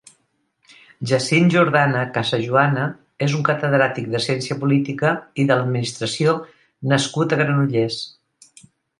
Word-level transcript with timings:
Jacint 1.09 1.49
Jordana 1.55 1.99
Casajuana 2.13 2.85
és 3.25 3.35
un 3.39 3.43
catedràtic 3.49 4.07
de 4.13 4.21
Ciència 4.27 4.57
Política 4.63 5.11
i 5.43 5.45
de 5.51 5.57
l'Administració 5.59 6.33
nascut 6.95 7.37
a 7.37 7.39
Granollers. 7.43 7.99